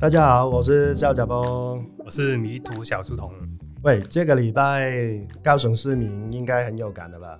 [0.00, 3.30] 大家好，我是赵甲波，我是迷途小书童。
[3.82, 4.90] 喂，这个礼拜
[5.44, 7.38] 高雄市民应该很有感的吧？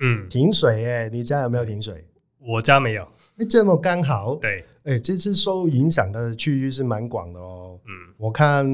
[0.00, 2.04] 嗯，停水哎，你家有没有停水？
[2.40, 3.04] 我家没有。
[3.38, 4.34] 哎，这么刚好。
[4.34, 7.78] 对，哎，这次受影响的区域是蛮广的哦。
[7.84, 8.66] 嗯，我看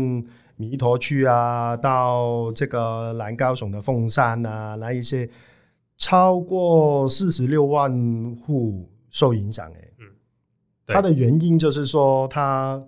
[0.56, 5.28] 弥陀区啊，到这个南高雄的凤山啊，那一些
[5.98, 7.92] 超过四十六万
[8.46, 9.90] 户受影响哎。
[9.98, 10.06] 嗯，
[10.86, 12.82] 它的原因就是说它。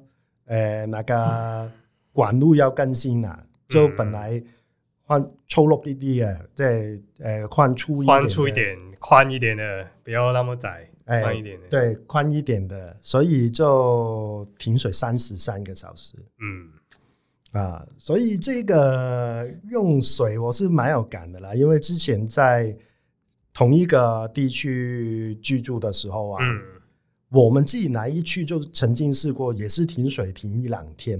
[0.48, 1.70] 呃，那个
[2.10, 3.38] 管路要更新啦，
[3.68, 4.42] 就本来
[5.06, 16.14] 宽粗碌一啲嘅，即系诶宽粗宽粗一点，宽一点的，不要那么窄，宽一点的，对，宽一点的，所以就停水三十三个小时。
[16.40, 16.70] 嗯，
[17.52, 22.74] 啊，所以这个用水我是蛮有感的啦，因为之前在
[23.52, 26.42] 同一个地区居住的时候啊。
[26.42, 26.77] 嗯
[27.30, 31.18] 我们自己来一去就曾经试过，也是停水停一两天，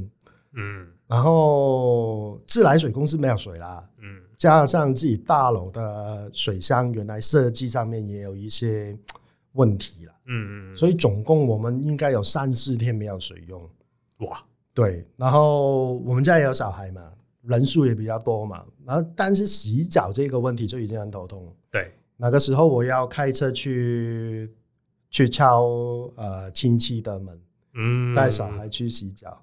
[0.55, 8.97] 嗯，然后自来水公司没有水啦，嗯，加上自己大楼的水箱原来设计上面也有一些
[9.53, 13.69] 问题了，嗯嗯，所以总共我们应该有三四天没有水用，
[14.21, 14.43] 哇，
[14.73, 24.51] 对，然后我们家也有小孩嘛，人数也比较多嘛，然后但是洗脚这个问题就已经很头痛，对，那个时候我要开车去。
[25.11, 25.63] 去敲
[26.17, 27.41] 呃亲戚的门，
[27.75, 29.41] 嗯，带小孩去洗脚，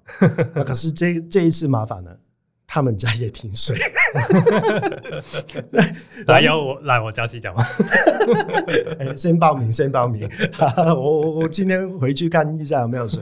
[0.54, 2.18] 那可是这这一次麻烦了，
[2.66, 3.76] 他们家也停水，
[6.26, 7.64] 来要我来我家洗脚吗？
[8.98, 9.14] 欸？
[9.16, 10.28] 先报名，先报名，
[10.94, 13.20] 我我我今天回去看一下有没有水，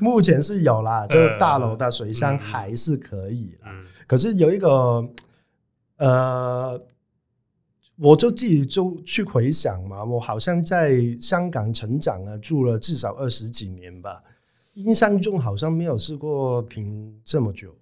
[0.00, 5.06] 目前是有啦，就是大楼的水箱还是可以啦，嗯，可是有一个
[5.98, 6.80] 呃。
[8.00, 14.22] 我就自己就去回想嘛，我好像在香港成长啊，住了至少二十几年吧，
[14.74, 17.76] 印象中好像没有试过停这么久，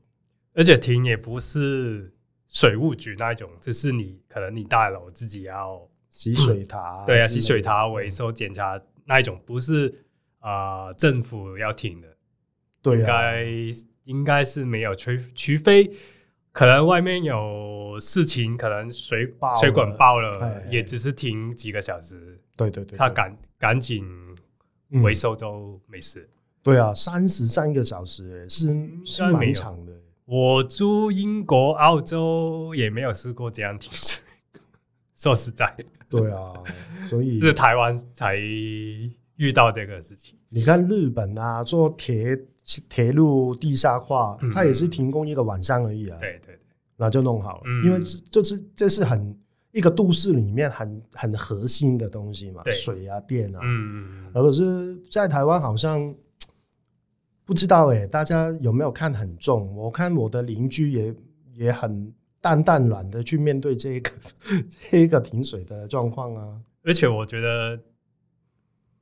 [0.54, 2.14] 而且停也不是
[2.46, 10.06] 水务局那一种，只是你可能你大楼自己要洗水塔，对啊，洗水塔维修检查那一种，不是
[10.38, 12.08] 啊、呃、政府要停的，
[12.80, 13.46] 对啊，应该
[14.04, 15.90] 应该是没有，除除非。
[16.56, 19.30] 可能外面有事情，可能水
[19.60, 22.40] 水管爆了，也只是停几个小时。
[22.56, 24.02] 对对对，他赶赶紧
[25.02, 26.26] 回收就没事。
[26.62, 29.92] 对啊，三十三个小时，是是蛮长的。
[30.24, 34.22] 我住英国、澳洲也没有试过这样停水。
[35.14, 35.76] 说实在，
[36.08, 36.54] 对啊，
[37.10, 40.34] 所以 是台湾才遇到这个事情。
[40.48, 42.34] 你看日本啊，坐铁。
[42.88, 46.18] 铁路地下化，它也是停工一个晚上而已啊。
[46.18, 46.58] 对对对，
[46.96, 47.98] 那就弄好了，嗯、因为
[48.30, 49.38] 这是这是很
[49.70, 53.60] 一个都市里面很很核心的东西嘛，水啊电啊。
[53.62, 56.12] 嗯嗯，而是在台湾好像
[57.44, 59.72] 不知道哎、欸，大家有没有看很重？
[59.76, 61.14] 我看我的邻居也
[61.54, 64.10] 也很淡淡然的去面对这一个
[64.90, 66.60] 这一个停水的状况啊。
[66.82, 67.78] 而且我觉得，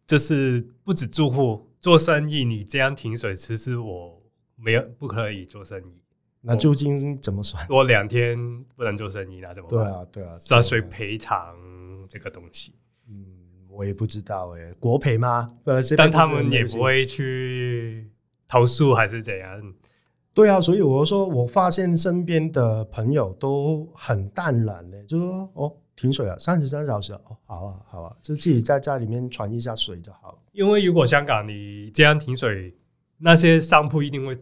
[0.07, 1.67] 就是不止住户。
[1.85, 4.19] 做生意，你这样停水，其实我
[4.57, 6.03] 没有不可以做生意。
[6.41, 7.63] 那究竟怎么算？
[7.69, 8.39] 我两天
[8.75, 9.79] 不能做生意，那怎么办？
[9.79, 11.55] 对啊，对啊，涉水赔偿
[12.09, 12.73] 这个东西。
[13.07, 13.27] 嗯，
[13.69, 15.53] 我也不知道哎、欸，国赔吗？
[15.95, 18.11] 但他们也不会去
[18.49, 19.75] 投诉还是怎样？
[20.33, 25.77] 对啊，所以我说，我发现身边的朋友都很淡然的、欸，就说哦。
[25.97, 30.34] 停水了三十三小时哦，好啊，好啊，就自己在家里面传一下水就好了。
[30.55, 32.75] 因为如果香港你这样停水，
[33.19, 34.33] 那些商铺一定会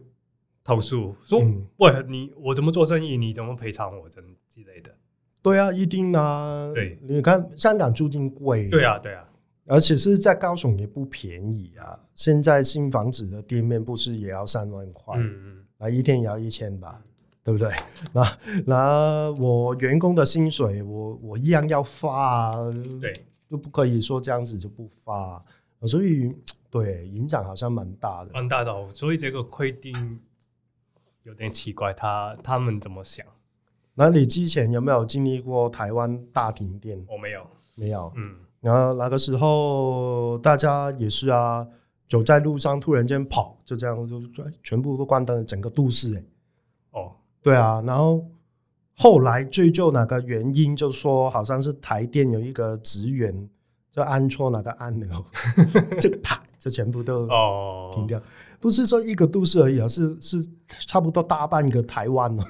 [0.63, 4.95] 投诉，说、嗯、喂，你我怎么做生意，你怎么赔偿我，怎之类的。
[5.41, 6.71] 对啊，一定啊。
[6.73, 9.27] 对，你看香港租金贵，对啊，对啊，
[9.67, 11.99] 而且是在高雄也不便宜啊。
[12.15, 15.17] 现在新房子的店面不是也要三万块？
[15.17, 17.01] 嗯嗯，啊，一天也要一千吧。
[17.45, 17.69] 对不对？
[18.13, 18.23] 那
[18.65, 22.71] 那我员工的薪水我，我我一样要发啊，
[23.01, 23.13] 对，
[23.49, 25.41] 就不可以说这样子就不发啊。
[25.87, 26.33] 所以
[26.69, 28.87] 对影响好像蛮大的，蛮大的哦。
[28.89, 30.19] 所以这个规定
[31.23, 33.25] 有点奇怪，他他们怎么想？
[33.95, 37.05] 那你之前有没有经历过台湾大停电？
[37.07, 37.45] 我没有，
[37.75, 38.11] 没有。
[38.15, 41.67] 嗯，然后那个时候大家也是啊，
[42.07, 44.19] 走在路上突然间跑，就这样就
[44.63, 46.23] 全部都关灯，整个都市哎。
[46.91, 47.11] 哦。
[47.41, 48.25] 对啊，然后
[48.95, 53.47] 后来追究哪个原因，就说好像是台电有一个职员
[53.95, 55.07] 就按错哪个按钮，
[55.99, 58.19] 就啪就全部都哦停掉。
[58.59, 60.37] 不是说一个都市而已啊，是是
[60.87, 62.43] 差不多大半个台湾 了。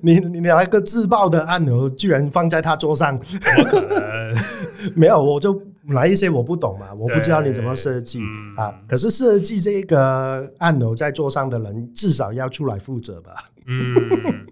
[0.00, 3.16] 你你来个自爆的按钮，居然放在他桌上？
[3.20, 4.36] 怎么可能？
[4.96, 8.74] 没有，我就来一些我不懂嘛，我不知道你怎么设计、嗯、啊。
[8.88, 13.48] 可是设计这个按钮在桌上的人，至少要出来负责吧。
[13.66, 14.44] 嗯，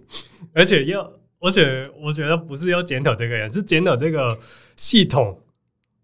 [0.55, 1.11] 而且要，
[1.43, 4.39] 而且我觉得不是要检讨这个人，是检讨这个
[4.77, 5.39] 系统。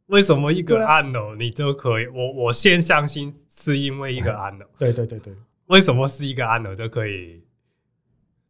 [0.07, 2.07] 为什么一个按钮你就可以？
[2.07, 4.67] 啊、我我先相信是因为一个按钮。
[4.79, 5.35] 对对对对。
[5.67, 7.43] 为什么是一个按钮就可以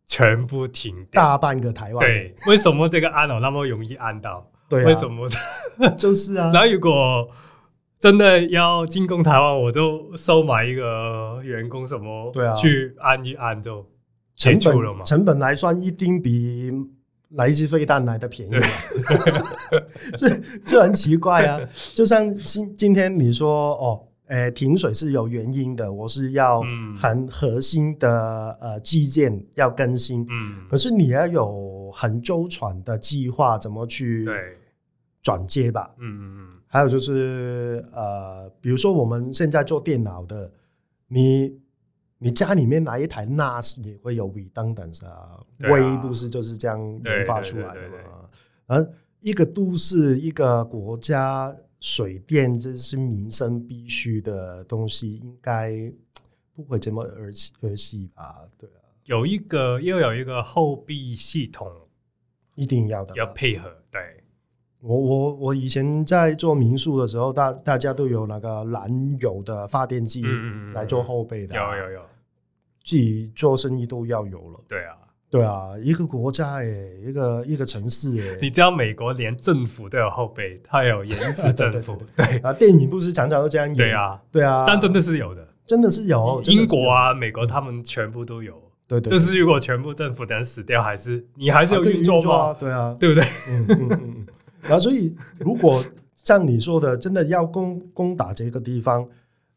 [0.06, 1.20] 全部停掉？
[1.20, 2.06] 大半个台湾。
[2.06, 4.49] 对，为什么这个按钮那么容易按到？
[4.69, 5.29] 对、啊，为什么？
[5.99, 6.50] 就是啊。
[6.55, 7.29] 那如果
[7.99, 13.85] 真的要进攻台湾，我就收买一个员工，什么对啊，去按一按就
[14.38, 15.05] 成本？
[15.05, 16.73] 成本来算，一定比
[17.31, 18.52] 来自飞弹来的便宜。
[20.17, 21.61] 这 这很奇怪啊！
[21.94, 24.05] 就像今今天你说哦。
[24.29, 26.61] 诶、欸，停水是有原因的，我是要
[26.99, 34.26] 很核心的呃基建要更新，嗯，可是你要有很周全的计划，怎么去
[35.23, 40.52] 转接吧，嗯嗯嗯，还有就是呃，比如说我们现在做电脑的，
[41.06, 41.50] 你
[42.18, 48.28] 你家里面哪一台 NAS 也会有 redundancy 啊，微不是就是这样研发出来的吗？
[48.66, 51.56] 而一个都市一个国家。
[51.80, 55.70] 水电这是民生必须的东西，应该
[56.52, 58.44] 不会这么儿戏儿戏吧？
[58.58, 61.70] 对啊，有一个又有一个后壁系统，
[62.56, 63.72] 一定要的，要配合。
[63.92, 64.17] 对，
[64.80, 70.25] 我我我以前在做民宿的时候，大大家都有那个燃油的发电机
[70.75, 72.00] 来做后备的，啊，有有有，
[72.84, 74.60] 自己做生意都要有了。
[74.69, 74.94] 对啊。
[75.30, 76.64] 对啊，一个国家哎，
[77.06, 82.02] 一个一个城市哎，你知道美国连政府都有后备，它有颜值 政府。
[82.16, 83.76] 对，啊，电影不是常常都这样演？
[83.76, 86.40] 对啊，对啊，但真的是有的，真的是有。
[86.46, 88.54] 英国啊，美国他们全部都有。
[88.86, 92.56] 对对，对，就是如果全部政府的人死掉，还是你还是有运作吗？
[92.58, 93.28] 对啊，对不对？
[93.50, 94.26] 嗯嗯嗯。
[94.68, 95.82] 然后，所以如果
[96.14, 99.08] 像你说的，真的要攻攻打这个地方。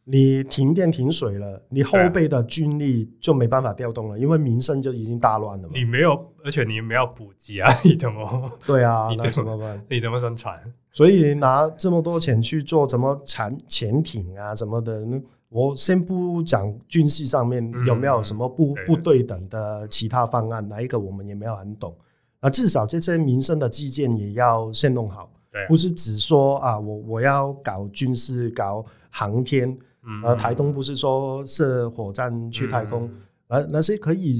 [0.03, 5.73] 你停电停水了，你后备的军力就没办法调动了，因为民生就已经大乱了嘛。
[5.75, 8.51] 你没有，而且你没有补给啊，你怎么？
[8.65, 9.79] 对啊， 那怎么办？
[9.87, 10.59] 你怎么生产？
[10.91, 15.05] 所以拿这么多钱去做什么潜潜艇啊什么的，
[15.49, 21.95] 我先不讲军事上面有没有什么不不对等的其他方案，哪一个我们也没有很懂。
[22.41, 25.31] 啊，至少这些民生的基建也要先弄好，
[25.69, 29.75] 不是只说啊，我我要搞军事搞航天。
[30.23, 33.07] 啊，台东不是说射火箭去太空，
[33.47, 34.39] 那、嗯、那些可以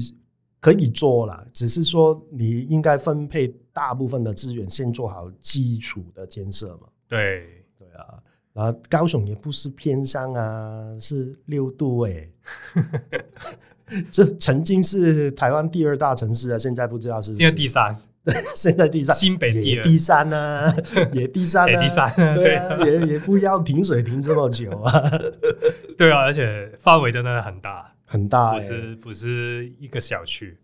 [0.58, 6.88] 可以做了，只是说你应该分配大部分的资源，先做好基础的建设嘛。
[7.06, 8.18] 对对啊，
[8.52, 12.32] 然后高雄也不是偏乡啊，是六度哎、欸，
[14.10, 17.96] 这曾经是台湾第二大城市啊，现在不知道是，是现在第三。
[18.24, 20.72] 对，现在第三，新北也第三 呢，
[21.12, 25.10] 也第三呢，第三，对啊，也也不要停水停这么久啊。
[25.98, 30.56] 对啊，而且范围真的很大，很大，不是不是一个小区。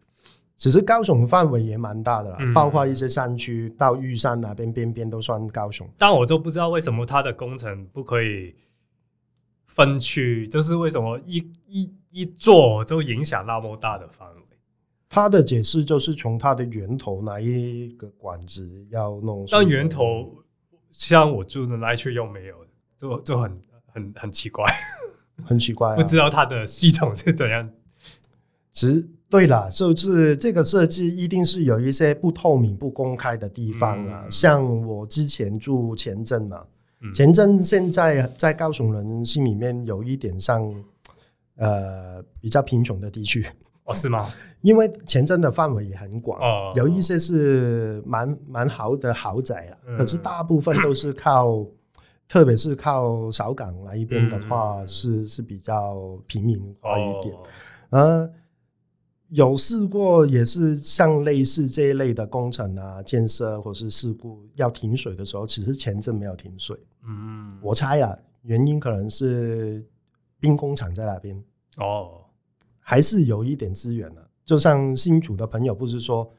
[0.57, 5.89] 其实高雄范围也蛮大的啦，包括一些山区到玉山那边边边都算高雄。
[5.99, 8.55] 但我就不知道为什么它的工程不可以
[9.67, 14.43] 分区，就是为什么一一一做就影响那么大的范围。
[15.11, 20.31] 他的解释就是从它的源头哪一个管子要弄，但源头
[20.91, 22.55] 像我住的那区又没有，
[22.95, 24.67] 就就很很很奇怪，
[25.47, 27.71] 很奇怪，啊，不知道它的系统是怎样。
[28.71, 34.23] 其实对了，就是这个设计一定是有一些不透明、不公开的地方啊。
[34.25, 36.67] 嗯、像我之前住前镇嘛，
[37.01, 40.63] 嗯、前镇现在在高雄人心里面有一点像
[41.59, 43.47] 呃比较贫穷的地区。
[43.85, 44.27] 哦，是吗？
[44.61, 51.65] 因为前镇的范围也很广，哦，有一些是蛮蛮好的豪宅了，嗯，可是大部分都是靠，
[52.29, 57.35] 特别是靠小港那一边的话，是，嗯，是比较平民化一点。
[57.91, 58.31] 呃，
[59.31, 66.77] 有试过也是像类似这一类的工程啊、建设或是事故要停水的时候，其实前镇没有停水。
[67.07, 69.83] 嗯，我猜啊，原因可能是
[70.41, 71.43] 兵工厂在那边。
[71.77, 72.25] 哦。
[72.81, 76.33] 还是有一点资源的，就像新竹的朋友不是说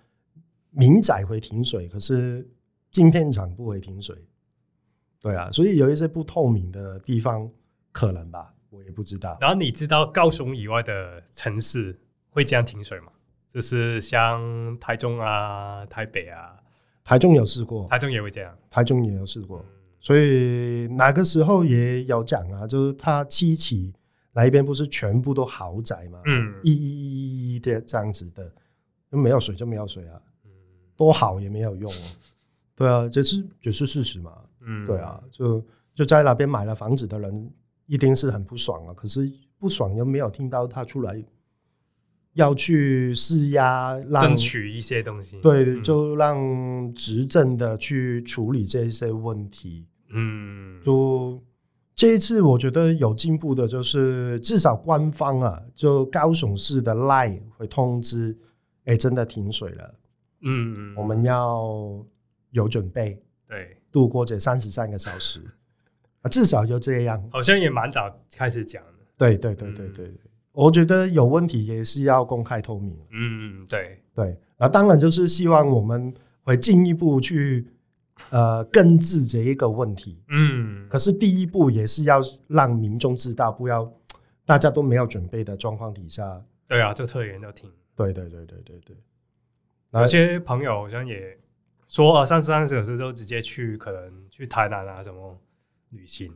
[0.72, 2.50] 民宅会停水，可是
[2.90, 4.16] 晶片厂不会停水，
[5.22, 7.48] 对啊，所以有一些不透明的地方
[7.92, 9.38] 可能吧，我也不知道。
[9.40, 11.96] 然后你知道高雄以外的城市
[12.32, 13.12] 会这样停水吗？
[13.48, 16.58] 就是像台中啊、台北啊，
[17.04, 19.64] 台中有试过，台中也会这样，台中也有试过，
[20.00, 23.94] 所以哪个时候也有讲啊，就是他七期。
[24.32, 26.22] 那一边不是全部都豪宅嘛？
[26.26, 28.50] 嗯，一一一一的这样子的，
[29.10, 30.22] 没有水就没有水啊，
[30.96, 31.92] 多好也没有用，
[32.76, 34.38] 对啊，这是这是事实嘛。
[34.62, 35.62] 嗯，对啊，就
[35.96, 37.52] 就在那边买了房子的人
[37.88, 38.94] 一定是很不爽啊。
[38.94, 41.22] 可是不爽又没有听到他出来
[42.40, 45.38] 要去施压，让争取一些东西。
[45.42, 49.86] 对，就让执政的去处理这些问题。
[50.12, 51.44] 嗯，就
[51.94, 58.36] 这一次我觉得有进步的就是至少官方啊，就高雄市的 LINE 会通知，
[58.86, 59.96] 哎，真的停水了。
[60.42, 62.04] 嗯，我们要
[62.52, 63.22] 有准备。
[63.48, 65.42] 对，度过这三十三个小时
[66.22, 67.22] 啊，至少就这样。
[67.32, 68.94] 好像也蛮早开始讲的。
[69.18, 70.14] 对对对对对，
[70.52, 72.98] 我觉得有问题也是要公开透明。
[73.12, 74.38] 嗯，对对。
[74.58, 76.14] 那当然就是希望我们
[76.44, 77.68] 会进一步去
[78.30, 80.22] 呃根治这一个问题。
[80.30, 80.88] 嗯。
[80.90, 83.92] 可是第一步也是要让民众知道，不要
[84.46, 86.42] 大家都没有准备的状况底下。
[86.68, 87.72] 对啊，这特严要停。
[87.96, 88.96] 对对对对对对。
[89.92, 91.38] 有些朋友好像也。
[91.88, 95.36] 说啊，三十三小时就直接去，可能去台南啊什么
[95.90, 96.32] 旅行，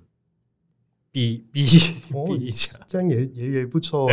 [1.13, 4.10] 避避避一下，这样也也也不错。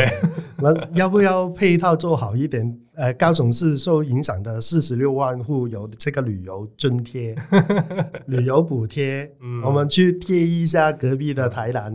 [0.57, 2.79] 那要不要配套做好一点？
[2.93, 7.35] 呃，高雄市受影响的四十六万户有这个旅游津贴、
[8.27, 11.91] 旅游补贴，嗯、我们去贴一下隔壁的台南，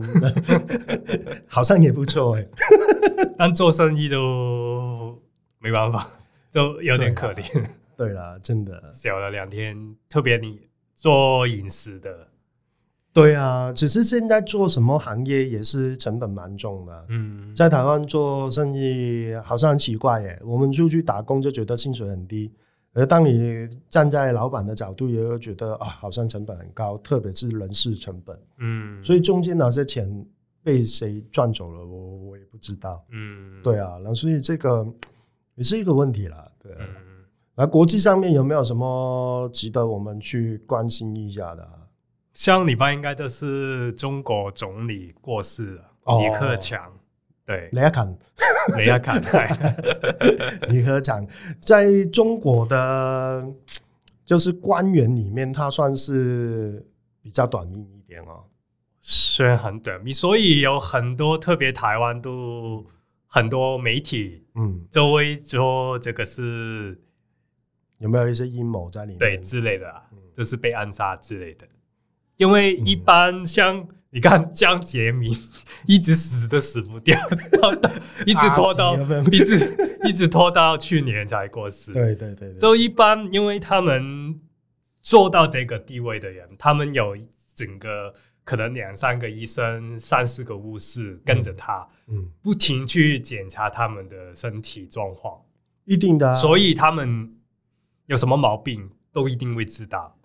[1.47, 2.45] 好像也不错哎。
[3.39, 5.17] 但做生意就
[5.59, 6.09] 没办法，
[6.51, 7.65] 就有点可怜。
[7.95, 10.59] 对了，真的小了两天，特别你
[10.93, 12.27] 做饮食的，
[13.17, 17.05] 对啊，只是现在做什么行业也是成本蛮重的。
[17.09, 22.51] 嗯，在台湾做生意好像很奇怪耶，我们出去打工就觉得薪水很低，
[22.93, 28.39] 而当你站在老板的角度，也会觉得啊，好像成本很高，特别是人事成本。
[28.59, 30.07] 嗯，所以中间哪些钱
[30.61, 33.03] 被谁赚走了，我我也不知道。
[33.09, 34.85] 嗯，对啊，那所以这个
[35.55, 36.47] 也是一个问题啦。
[36.61, 36.77] 对啊。
[36.81, 37.03] 嗯
[37.59, 41.67] 那国际上面有没有什么值得我们去关心一下的？
[42.37, 46.95] 像礼拜应该就是中国总理过世了，哦、李克强，
[47.43, 48.15] 对，雷亚坎，
[48.77, 49.19] 雷亚坎，
[50.69, 51.25] 李 克强。
[51.59, 53.43] 在中国的
[54.23, 56.85] 就是官员里面，他算是
[57.23, 58.43] 比较短命一点哦，
[59.01, 62.85] 虽然很短命，所以有很多特别台湾都
[63.25, 67.01] 很多媒体，嗯，都会说这个是。
[67.97, 69.17] 有没有一些阴谋在里面？
[69.17, 70.03] 对，之类的啊，
[70.35, 71.67] 就是被暗杀之类的。
[72.37, 75.31] 因为一般像你看江杰明，
[75.85, 77.19] 一直死都死不掉，
[78.25, 78.95] 一直拖到
[79.31, 81.91] 一直 一直拖到去年才过世。
[81.91, 84.39] 对对对，就一般，因为他们
[85.01, 87.15] 做到这个地位的人，他们有
[87.55, 88.13] 整个
[88.43, 95.41] 可能两三个医生、三四个护士跟着他，嗯，不停去检查他们的身体状况，
[95.85, 96.31] 一定的。
[96.33, 97.33] 所以他们。
[98.07, 100.16] 有什么毛病都一定会知道，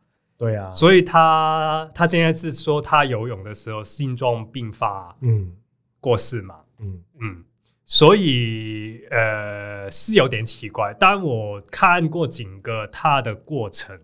[0.42, 5.52] 对啊，所以他他现在是说他游泳的时候心脏病发，嗯，
[6.00, 7.00] 过世嘛，嗯。
[7.20, 7.44] 嗯，
[7.84, 14.00] 所以呃是有点奇怪，但我看过整个他的过程，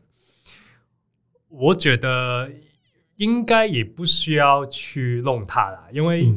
[1.49, 2.49] 我觉得
[3.17, 6.33] 应该也不需要去弄他了，因为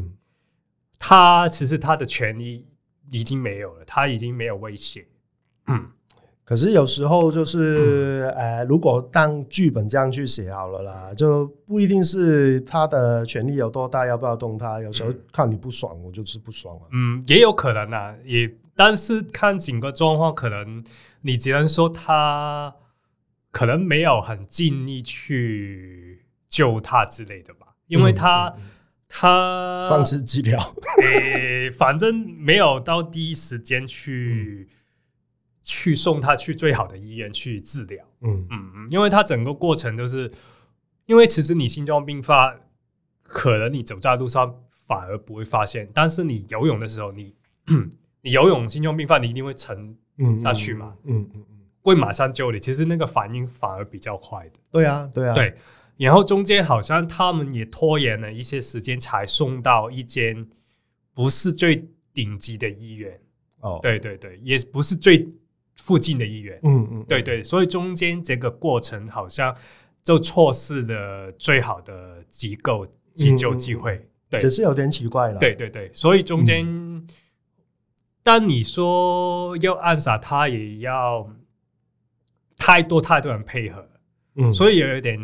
[0.98, 2.68] 他其实他的权利
[3.12, 5.08] 已经没有了，他已经没有威胁，
[5.68, 5.92] 嗯。
[6.52, 14.82] 可是有时候就是，呃、嗯，如果当剧本这样去写好了啦，就不一定是他的权力有多大，要不要动他。
[14.82, 16.84] 有时候看你不爽，我就是不爽啊。
[16.92, 20.84] 嗯，也有可能啊，也但是看整个状况，可能
[21.22, 22.76] 你只能说他
[23.50, 28.64] 可能没有很尽力去救他之类的吧，因为他、嗯嗯、
[29.08, 30.60] 他放弃治疗，
[31.02, 34.68] 诶，反正没有到第一时间去。
[35.72, 38.46] 嗯去送他去最好的医院去治疗，嗯。
[38.50, 40.30] 嗯嗯，因为他整个过程都是，
[41.06, 42.60] 因为其实你心脏病发，
[43.24, 44.54] 可能你走在路上
[44.86, 47.34] 反而不会发现，但是你游泳的时候，你
[48.22, 49.96] 你游泳心脏病发，你一定会沉
[50.38, 55.56] 下去嘛，嗯嗯嗯，会马上救你，其实那个反应反而比较快的，对啊对啊，对，
[55.96, 60.48] 然后中间好像他们也拖延了一些时间，才送到一间
[61.14, 63.20] 不是最顶级的医院，
[63.62, 65.30] 哦，对对对，也不是最。
[65.82, 69.56] 附近的议员，嗯嗯，对对，所以中间这个过程好像
[70.04, 72.86] 就错失了最好的机构
[73.16, 75.40] 急救机会，对，只是有点奇怪了。
[75.40, 76.64] 对对对，所以中间，
[78.22, 81.28] 但你说要暗杀他，也要
[82.56, 83.90] 太多太多人配合，
[84.36, 85.20] 嗯，所以有一点，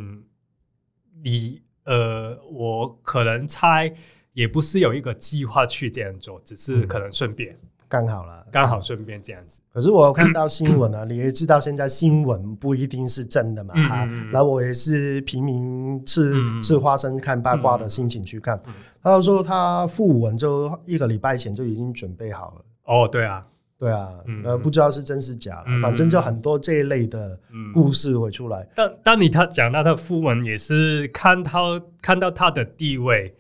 [1.23, 3.93] 你呃，我可能猜
[4.33, 7.57] 也不是有一个计划去这样做，只是可能顺便。
[7.89, 9.61] 刚好了，刚好顺便这样子。
[9.73, 14.05] 可是我有看到新闻啊， 你也知道现在新闻不一定是真的嘛，哈。
[14.31, 18.59] 然后我也是平民吃吃花生看八卦的心情去看。
[19.01, 22.65] 他说他副文就一个礼拜前就已经准备好了。
[22.83, 23.45] 哦，对啊，
[23.79, 24.09] 对啊，
[24.43, 27.39] 呃，不知道是真是假，反正就很多这一类的
[27.73, 28.67] 故事会出来。
[28.75, 33.33] 但当你他讲到他訃闻，也是看到看到他的地位，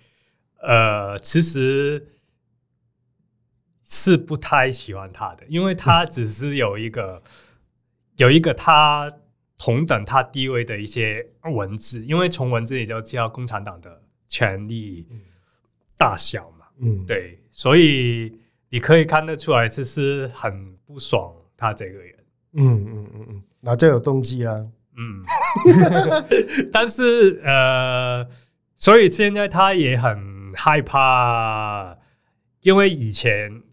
[0.61, 2.13] 呃，其实。
[3.89, 7.31] 是不太喜欢他的，因为他只是有一个、嗯、
[8.17, 9.09] 有一个他
[9.57, 11.25] 同等他地位的一些
[11.55, 15.07] 文字，因为从文字里就知道共产党的权力
[15.97, 16.65] 大小嘛。
[16.81, 18.37] 嗯，对，所以
[18.69, 22.13] 你可以看得出来，其实很不爽他这个人。
[22.55, 24.69] 嗯嗯嗯嗯，那就有动机了。
[24.97, 25.23] 嗯，
[26.73, 28.27] 但是呃，
[28.75, 31.97] 所以现在他也很害怕，
[32.63, 33.63] 因为以前。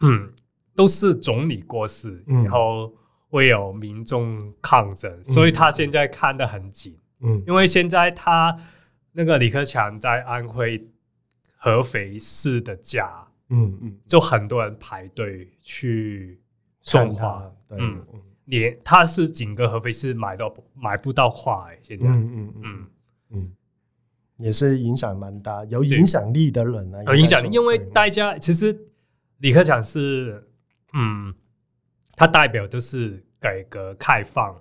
[0.00, 0.30] 嗯，
[0.74, 2.92] 都是总理过世，然后
[3.28, 6.98] 会有民众抗争，嗯、所以他现在看得很紧。
[7.20, 8.54] 嗯，因为现在他
[9.12, 10.84] 那个李克强在安徽
[11.56, 13.08] 合肥市的家，
[13.48, 16.40] 嗯嗯，就很多人排队去
[16.82, 17.50] 送花。
[17.70, 18.04] 嗯，
[18.46, 22.86] 连他是整个合肥市买到买不到花，哎，现在，嗯嗯嗯
[23.30, 23.52] 嗯，
[24.38, 28.88] 也是影响蛮大，有影响力的人啊，有影响力，因为大家其实。
[29.38, 30.48] 李克强是，
[30.92, 31.34] 嗯，
[32.16, 34.54] 他代表就是改革开放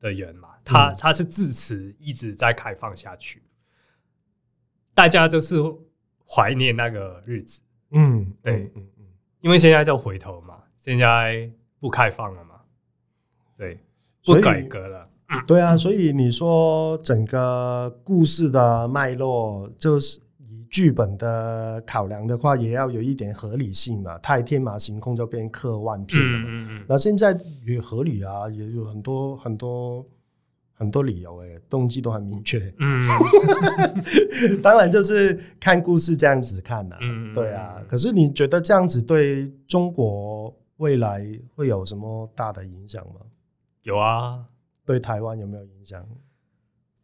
[0.00, 3.42] 的人嘛，他他是自持一直在开放下去，
[4.94, 5.56] 大家就是
[6.26, 9.04] 怀念那个日子，嗯，对，嗯嗯，
[9.40, 12.60] 因为现在就回头嘛，现在不开放了嘛，
[13.58, 13.78] 对，
[14.24, 15.04] 不改革了，
[15.46, 20.20] 对啊，所以你说整个故事的脉络就是。
[20.70, 26.44] 剧本的考量的话，也要有一点合理性嘛，太天马行空就变科幻片了嘛。
[26.46, 27.36] 嗯嗯嗯，那现在
[27.66, 30.06] 也合理啊，也有很多很多
[30.72, 32.72] 很多理由，诶，动机都很明确。
[32.78, 33.02] 嗯，
[34.62, 36.96] 当然就是看故事这样子看呐。
[37.00, 37.82] 嗯，对啊。
[37.88, 43.20] 可是你觉得这样子对中国未来会有什么大的影响吗？
[43.82, 44.44] 有啊，
[44.86, 46.06] 对台湾有没有影响？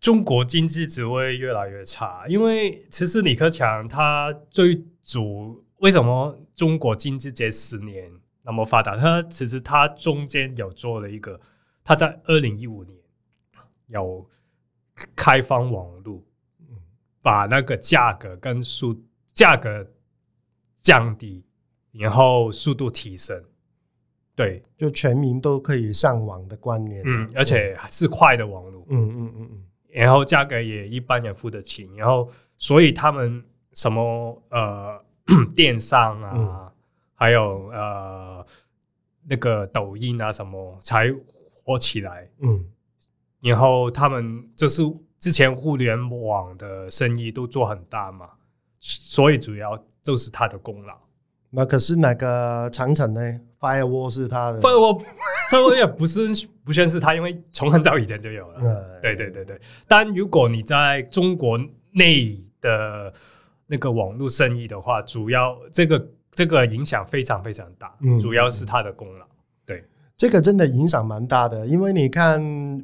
[0.00, 8.96] 中国经济只会越来越差，因为其实李克强他最主为什么中国经济这十年那么发达？
[8.96, 11.40] 他其实他中间有做了一个，
[11.82, 12.96] 他在二零一五年
[13.88, 14.28] 有
[15.16, 16.22] 开放网络，
[17.22, 19.90] 把那个价格跟速价格
[20.80, 21.44] 降低，
[21.92, 23.42] 然后速度提升，
[24.36, 29.66] 对，就全民都可以上网的观念，嗯，而且是快的网络，嗯嗯嗯嗯。
[30.02, 35.02] 然后价格也一般人付得起，然后所以他们什么呃
[35.56, 36.70] 电商啊，嗯、
[37.14, 38.44] 还有呃
[39.26, 41.06] 那个抖音啊什么才
[41.50, 42.62] 火起来，嗯，
[43.40, 44.82] 然后他们就是
[45.18, 48.28] 之前互联网的生意都做很大嘛，
[48.78, 50.94] 所以主要就是他的功劳。
[51.50, 53.20] 那可是那个长城呢
[53.60, 56.28] ？Firewall 是他的，Firewall，Firewall 也不是
[56.64, 58.60] 不算是他，因为从很早以前就有了。
[59.00, 59.60] 对对对对。
[59.86, 61.58] 但如果你在中国
[61.92, 63.12] 内的
[63.66, 69.26] 那个网络生意的话，主要这个这个影响非常非常大，主要是他的功劳。
[69.64, 69.84] 对，
[70.16, 72.40] 这个真的影响蛮大的，因为你看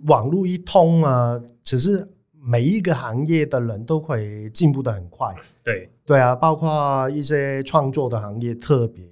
[0.06, 2.08] 网络一通啊，只是。
[2.44, 5.88] 每一个行业的人都会进步的很快，对。
[6.04, 9.04] 对啊，包括一些创作的行业特别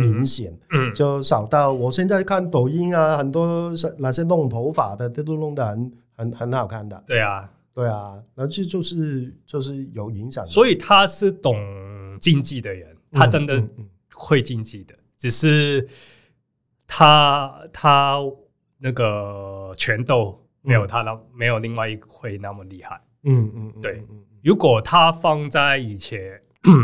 [0.00, 11.54] 明显，嗯，嗯，就少到我现在看抖音啊，很多那些弄头发的都弄得很很很好看的，对啊，对啊，那这就是就是有影响，所以他是懂
[12.18, 13.62] 经济的人，他真的
[14.14, 15.86] 会经济的，嗯嗯嗯，只是
[16.86, 18.16] 他他
[18.78, 20.42] 那个拳斗。
[20.68, 24.04] 没有他那没有另外一会那么厉害，嗯嗯，对。
[24.42, 26.38] 如果他放在以前，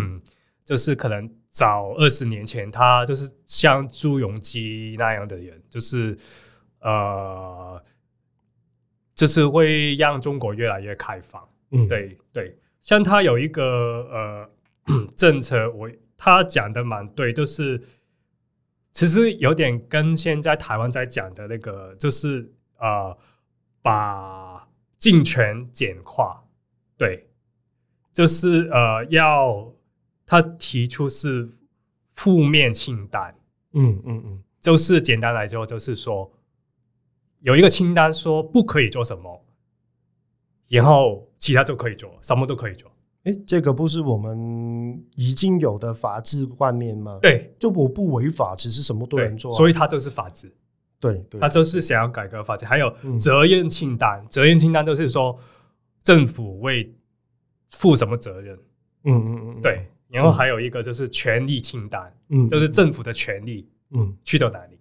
[0.65, 6.17] 就是可能早二十年前，他就是像朱镕基那样的人，就是
[6.81, 7.83] 呃，
[9.15, 11.47] 就是会让中国越来越开放。
[11.73, 12.59] 嗯，对对。
[12.81, 14.51] 像他有一个呃
[15.15, 17.79] 政策，我他讲的蛮对，就是
[18.93, 23.15] 其实有点跟现在台湾在讲的那个，就是呃。
[23.85, 24.67] 把
[24.97, 26.43] 竞权简化，
[26.97, 27.29] 对，
[28.15, 29.75] 就是呃，要
[30.25, 31.55] 他提出是
[32.15, 33.37] 负面清单，
[33.75, 36.33] 嗯嗯嗯，就是简单来说，就是说
[37.41, 39.45] 有一个清单说不可以做什么，
[40.69, 42.91] 然后其他就可以做，什么都可以做，
[43.25, 47.19] 哎，这个不是我们已经有的法治观念吗？
[47.21, 50.51] 对，就我不违法，其实什么都能做，所以它就是法治。
[51.13, 54.19] 对，对他就是想要改革法治，还有责任清单。
[54.23, 55.39] 嗯、责任清单就是说
[56.03, 56.95] 政府为
[57.69, 58.59] 负什么责任。
[59.05, 59.87] 嗯嗯嗯，对。
[60.09, 64.79] 然后还有一个就是权力清单，嗯，就是政府的权利，嗯，去到哪里？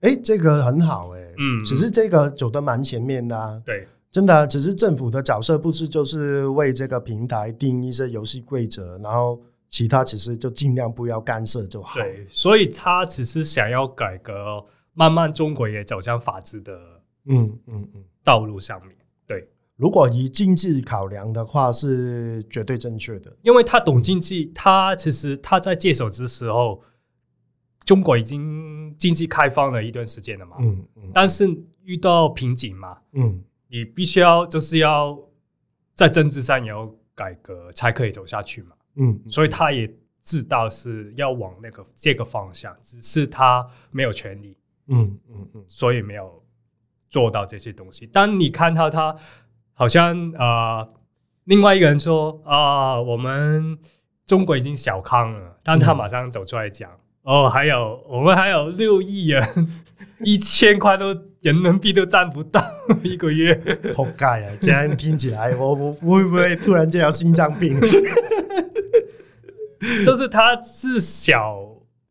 [0.00, 3.62] 哎，这个很好，欸，哎，嗯，只是这个走得蛮前面的，啊。
[3.64, 11.94] 对，真的，只是政府的角色不是就是为这个平台定一些游戏规则，然后其他其实就尽量不要干涉就好。
[11.94, 14.62] 对，所以他只是想要改革。
[14.94, 18.94] 慢慢，中国也走向法治的，嗯嗯嗯，道路上面。
[19.26, 23.34] 对，如果以经济考量的话，是绝对正确的。
[23.42, 26.82] 因为他懂经济，他其实他在接手之时候，
[27.84, 30.56] 中国已经经济开放了一段时间了嘛。
[30.60, 31.10] 嗯嗯。
[31.14, 31.48] 但是
[31.84, 35.18] 遇到瓶颈嘛，嗯，你必须要就是要
[35.94, 38.76] 在政治上也要改革，才可以走下去嘛。
[38.96, 44.54] 嗯，所以他也知道是要往那个这个方向，只是他没有权利。
[44.88, 46.42] 嗯嗯嗯，所以没有
[47.08, 48.06] 做到这些东西。
[48.06, 49.16] 当你看到他
[49.72, 50.88] 好像啊、呃，
[51.44, 53.78] 另外一个人说啊、呃，我们
[54.26, 56.98] 中国已经小康了，但他马上走出来讲、嗯、
[57.44, 59.42] 哦，还有我们还有六亿人，
[60.24, 61.06] 一千块都
[61.40, 62.62] 人民币都赚不到
[63.02, 63.60] 一个月，
[63.96, 64.52] 好盖啊！
[64.60, 67.78] 这样听起来，我我会不会突然间有心脏病？
[70.04, 71.58] 就是他自小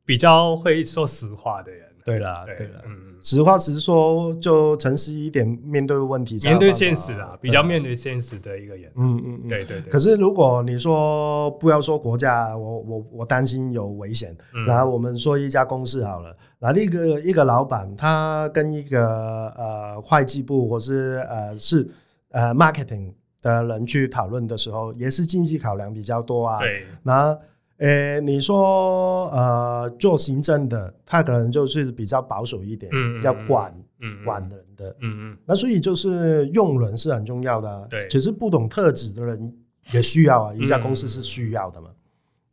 [0.06, 1.90] 比较会说实话的人。
[2.04, 9.92] 对了，对了，嗯，实话实说，就诚实一点，面对问题，面对现实啊，比较面对现实的一个人，嗯嗯嗯，对对对。
[9.92, 14.36] 可是如果你说不要说国家，我我我担心有危险。
[14.68, 21.88] 然后我们说一家公司好了，那一个一个老板，他跟一个呃会计部或是呃是
[22.32, 26.60] 呃 marketing 的人去讨论的时候，也是经济考量比较多啊。
[26.60, 27.30] 对，那。
[27.32, 27.40] 诶、
[27.82, 39.58] 欸，你说呃，做行政的，他可能就是比较保守一点，嗯，要管，嗯，管人的，嗯嗯，那所以就是用人是很重要的，啊，对，其实不懂特质的人
[39.91, 41.89] 也需要啊，一家公司是需要的嘛。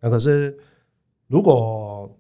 [0.00, 0.56] 那可是
[1.26, 2.10] 如果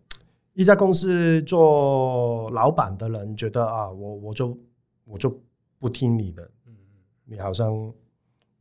[0.52, 4.58] 一家公司做老板的人觉得啊，我我就
[5.06, 5.34] 我就
[5.78, 6.74] 不听你的，嗯，
[7.24, 7.72] 你好像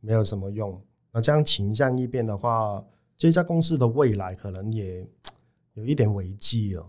[0.00, 0.80] 没有什么用，
[1.12, 2.82] 那这样倾向一边的话。
[3.18, 5.06] 这家公司的未来可能也
[5.74, 6.88] 有一点危机哦。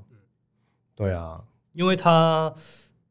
[0.96, 2.54] 对啊，因为他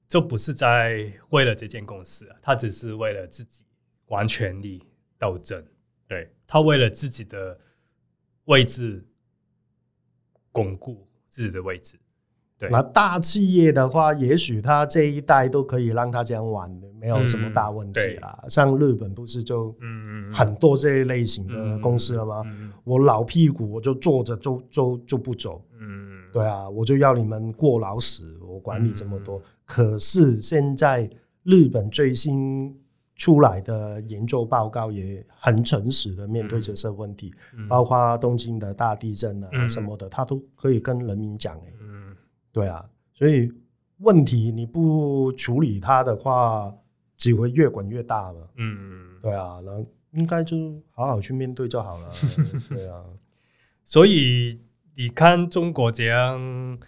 [0.07, 3.63] 就不是在为了这间公司，他只是为了自己
[4.07, 4.83] 玩权力
[5.19, 5.63] 斗争。
[6.07, 7.59] 对，他为了自己的
[8.45, 9.05] 位置
[10.53, 11.99] 巩固自己的位置。
[12.59, 18.37] 对，那大企业的话，也许他这一代都可以让他这样玩的，没有什么大问题啦。
[18.43, 19.73] 嗯、像日本不是就
[20.33, 22.43] 很多这一类型的公司了吗？
[22.47, 25.63] 嗯嗯嗯、我老屁股我就坐着就就就不走。
[25.79, 29.39] 嗯，对啊，我就要你们过劳死，我管你这么多。
[29.39, 31.09] 嗯、可是现在
[31.43, 32.75] 日本最新
[33.15, 41.75] 出来的研究报告也很诚实的面对这些问题，嗯、包括东京的大地震啊什么的，他都可以跟人民讲、欸
[42.51, 43.53] 对啊，所以
[43.99, 46.75] 问题你不处理它的话，
[47.17, 48.51] 只会越滚越大了。
[48.57, 52.11] 嗯，对啊，那应该就好好去面对就好了。
[52.71, 53.05] 对啊，
[53.85, 54.61] 所以
[54.97, 56.79] 你看中国这样，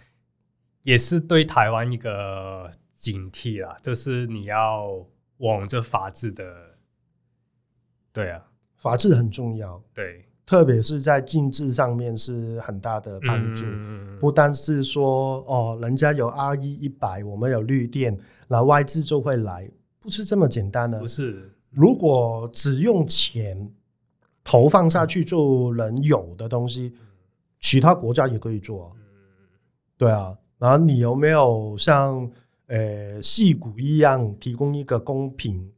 [0.83, 5.05] 也是对台湾一个警惕啦，就是你要
[5.37, 6.77] 往着法治的，
[8.11, 9.83] 对啊，法治很重要。
[9.93, 10.25] 对。
[10.43, 13.65] 特别是在政治上面是很大的帮助，
[14.19, 20.99] 不单是说哦，人家有 RE 一百，我们有绿电，那外资就会来，不是这么简单的。
[20.99, 23.71] 不是，如果只用钱
[24.43, 26.93] 投放下去就能有的东西，
[27.59, 28.95] 其他国家也可以做。
[29.97, 32.29] 对啊，然后你有没有像
[32.67, 35.71] 呃戏骨一样提供一个公平，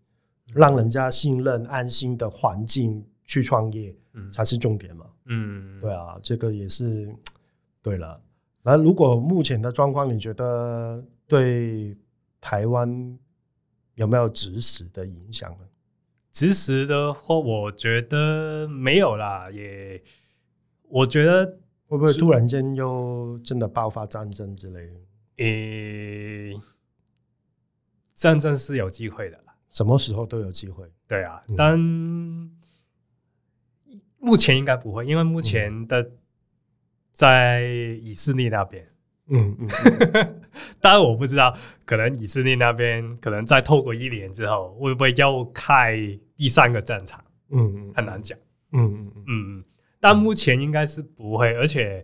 [0.54, 3.96] 让人家信任、安心的环境去创业？
[4.32, 5.06] 才是重点嘛。
[5.26, 7.12] 嗯，对啊，这个也是
[7.82, 8.22] 对了。
[8.62, 11.98] 那如果目前的状况，你觉得对
[12.40, 13.20] 台湾
[13.96, 15.66] 有没有直使的影响呢？
[16.34, 19.50] 直实的话，我觉得没有啦。
[19.50, 20.02] 也，
[20.90, 21.46] 我觉得
[21.86, 24.94] 会不会突然间又真的爆发战争之类的？
[25.38, 26.60] 诶、欸，
[28.16, 29.56] 战争是有机会的啦。
[29.70, 30.92] 什么时候都有机会。
[31.08, 31.80] 对啊，但。
[31.80, 32.52] 嗯
[34.26, 36.12] 目前应该不会，因为目前的
[37.12, 37.64] 在
[38.02, 38.90] 以色列那边，
[39.28, 39.68] 嗯嗯，
[40.80, 45.98] 当然我不知道，可能以色列那边可能再透过一年之后，会不会又开
[46.36, 47.24] 第三个战场？
[47.50, 48.38] 嗯嗯，很难讲。
[48.72, 49.64] 嗯嗯嗯嗯，
[50.00, 52.04] 但目前应该是不会，而且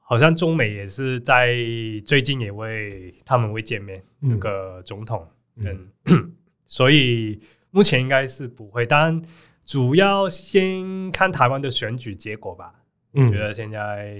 [0.00, 1.56] 好像中美也是在
[2.04, 6.32] 最近也会他们会见面，那个总统，嗯，嗯
[6.66, 7.40] 所以
[7.70, 9.22] 目前应该是不会，但
[9.64, 12.74] 主要先看台湾的选举结果吧。
[13.12, 14.16] 我觉得现在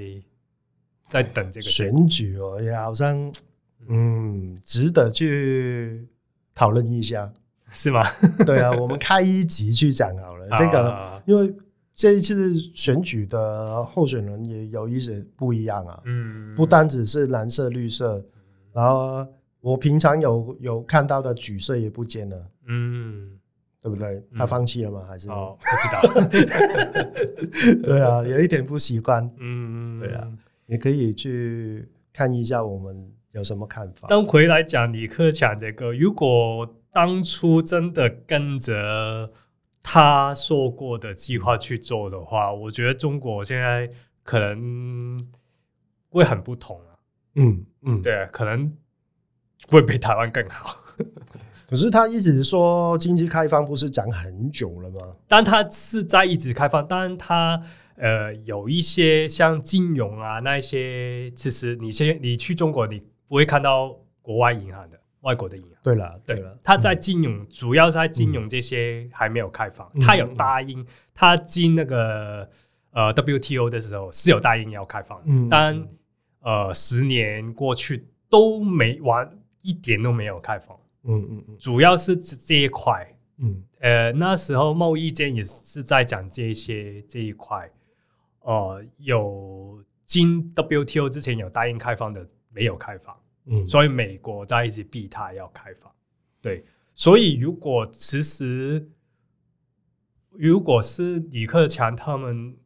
[1.09, 3.33] 在等这个选举哦，也好像
[3.89, 6.07] 嗯值得去
[6.55, 7.33] 讨论一下，
[7.71, 8.03] 是吗？
[8.47, 10.49] 对啊，我们开一集去讲好了。
[10.57, 11.55] 这个因为
[11.95, 18.25] 这一次选举的候选人也有一些不一样啊，嗯，不单只是蓝色、绿色，
[18.73, 19.27] 然后
[19.61, 23.39] 我平常有有看到的橘色也不见了，嗯。
[23.85, 24.25] 对不对？
[24.39, 25.03] 他放弃了吗？
[25.09, 26.01] 还是哦，不知道。
[27.83, 29.29] 对啊，有一点不习惯。
[29.41, 30.25] 嗯，对啊，
[30.67, 34.07] 你可以去看一下我们有什么看法。
[34.09, 39.31] 但回来讲李克强这个，如果当初真的跟着
[39.83, 43.91] 他说过的计划去做的话，我觉得中国现在
[44.23, 45.27] 可能
[46.09, 46.93] 会很不同啊。
[47.35, 48.73] 嗯嗯，对啊，可能
[49.69, 50.79] 会比台湾更好。
[51.67, 55.01] 可是他一直说经济开放，不是讲很久了吗？
[55.27, 57.59] 但他是在一直开放，但他
[57.97, 65.73] 呃有一些像金融啊那一些，其实你先你去中国，你不会看到国外银行的外国的银行。
[65.83, 69.91] 对了，对了，他在金融，嗯、主要在金融这些还没有开放。
[70.03, 72.47] 他、嗯、有答应，他进那个
[72.91, 75.89] 呃 WTO 的时候是有答应要开放，嗯、但
[76.41, 79.27] 呃十年过去都没完，
[79.63, 80.79] 一点都没有开放。
[81.05, 87.67] 嗯嗯嗯，主要是这一块，嗯，呃，那时候贸易间也是在讲这些这一块，
[88.41, 95.93] 呃，有进 WTO 之前有答应开放的没有开放，嗯，所以美国在一直逼他要开放，
[96.41, 98.89] 对，所以如果其实
[100.31, 102.57] 如果是李克强他们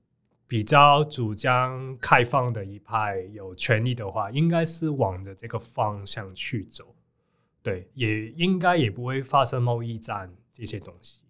[0.47, 6.95] 比较主张开放的一派有权利的话，应该是往着这个方向去走。
[7.63, 11.23] 对，也应该也不会发生贸易战这些东西。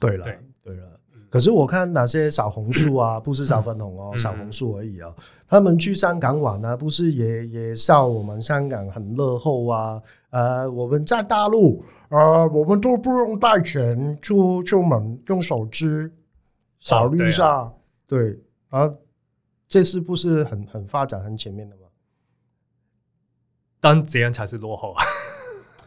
[0.00, 0.24] 对了，
[0.62, 5.14] 对了，可是我看哪些小红书啊， 不是小粉红哦，小红书而已哦。
[5.48, 10.02] 他们去香港玩呢，不是也也笑我们香港很落后啊？
[10.30, 15.86] 呃，我们在大陆，呃，我们都不用带钱出出门，用手机
[16.80, 17.72] 扫一下。
[18.06, 18.38] 对
[18.70, 18.92] 啊，
[19.68, 21.82] 这是不是很很发展很前面的吗？
[23.80, 25.04] 但这样才是落后啊。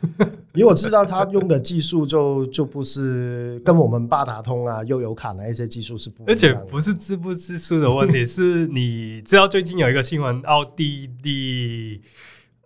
[0.56, 12.02] 因为我知道他用的技术就就不是跟我们八达通啊、悠游卡那一些技术是不一样，而且不是支不支付的问题，是你知道最近有一个新闻，奥地利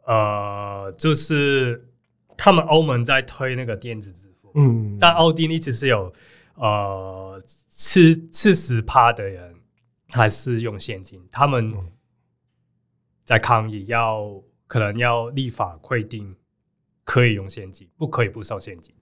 [0.06, 1.90] 呃，就是
[2.38, 6.14] 他们欧盟在推那个电子支付，嗯，但奥地利其实有
[6.56, 9.56] 呃七七十趴的人
[10.10, 11.74] 还是用现金，他们
[13.24, 16.36] 在抗议要可能要立法规定。
[17.04, 18.94] 可以用现金，不可以不收现金。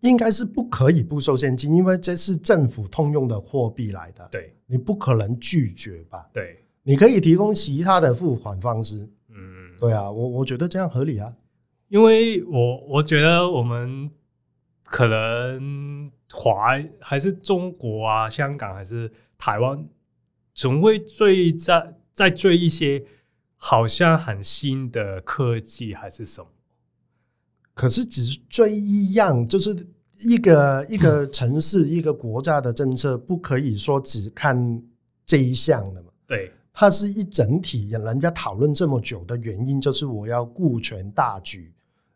[0.00, 4.28] 应该是不可以不收现金，因为这是政府通用的货币来的。
[4.30, 6.28] 对，你不可能拒绝吧？
[6.32, 9.08] 对，你可以提供其他的付款方式。
[9.30, 11.34] 嗯，对啊，我我觉得这样合理啊。
[11.88, 14.10] 因为我我觉得我们
[14.84, 19.88] 可能华还是中国啊，香港还是台湾，
[20.52, 23.02] 总会追在在追一些
[23.56, 26.48] 好像很新的科技还是什么。
[27.76, 29.76] 可是只是追一样，就是
[30.24, 34.82] 一个一个城市、嗯、一个国家的政策，不可以说只看
[35.26, 36.08] 这一项的嘛？
[36.26, 37.90] 对，它是一整体。
[37.90, 41.70] 人家讨论这么久的原因，就是我要顾全大局，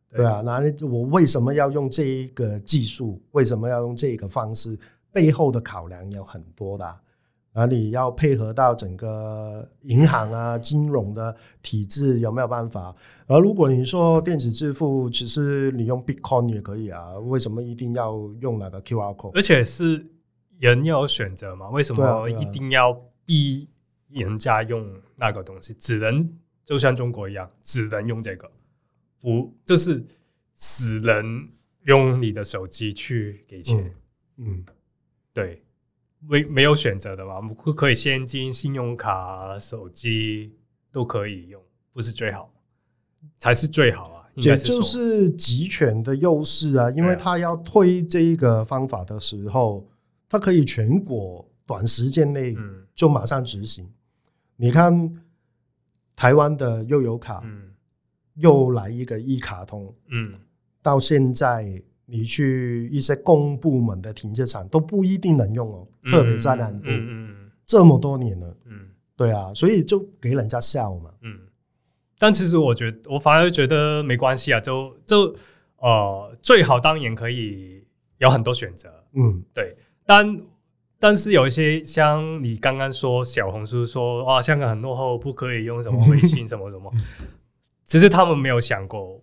[0.08, 0.40] 对，对啊。
[0.40, 3.20] 那我为什么要用这一个技术？
[3.32, 4.78] 为什么要用这个方式？
[5.12, 6.96] 背后的考量有很多的、啊。
[7.52, 12.94] 啊，你要配合到整个银行啊、金融的体制有没有办法？
[13.26, 19.36] 而如果你说电子支付，其实你用 Bitcoin 也可以啊，为什么一定要用那个 QR code？
[19.36, 20.06] 而且是
[20.58, 21.68] 人要有选择嘛？
[21.70, 22.92] 为什么一定要
[23.24, 23.68] 逼
[24.08, 25.74] 人家用那个东西？
[25.74, 26.32] 只能
[26.64, 28.48] 就像中国一样，只能用这个，
[29.20, 30.06] 不就是
[30.54, 31.48] 只能
[31.82, 33.92] 用你的手机去给钱？
[34.36, 34.64] 嗯，嗯
[35.34, 35.64] 对。
[36.20, 37.40] 没没有选择的嘛？
[37.40, 40.54] 不可以现金、信用卡、手机
[40.92, 42.52] 都可以用，不是最好，
[43.38, 44.30] 才是最好啊！
[44.34, 46.90] 也就是集权的优势啊！
[46.90, 49.88] 因为他要推这一个方法的时候，
[50.28, 52.56] 他可以全国短时间内
[52.94, 53.84] 就马上执行。
[53.84, 53.92] 嗯、
[54.56, 55.22] 你看
[56.14, 57.72] 台湾的悠游卡，嗯，
[58.34, 60.32] 又来一个一卡通，嗯，
[60.80, 66.88] 到现在你去一些公部门的停车场都不一定能用哦，嗯、特别在南部，
[67.64, 71.38] 这么多年了，嗯，对啊，所以就给人家笑嘛，嗯。
[72.18, 75.34] 但其实我觉得，我反而觉得没关系啊，就就
[75.76, 77.84] 呃，最好当然可以
[78.18, 79.76] 有很多选择，嗯，对。
[80.04, 80.40] 但
[80.98, 86.92] 但是有一些像你刚刚说小红书说哇，香港很落后，不可以用什么微信 什么什么，
[87.84, 89.22] 其实他们没有想过